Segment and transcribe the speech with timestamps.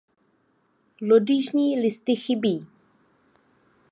[1.07, 2.67] Lodyžní listy chybí.